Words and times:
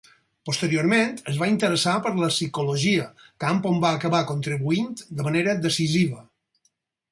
Posteriorment 0.49 1.11
es 1.31 1.35
va 1.41 1.49
interessar 1.51 1.93
per 2.07 2.13
la 2.21 2.31
psicologia, 2.33 3.05
camp 3.45 3.61
on 3.73 3.79
va 3.85 3.93
acabar 4.01 4.25
contribuint 4.33 4.91
de 5.21 5.29
manera 5.31 5.57
decisiva. 5.69 6.27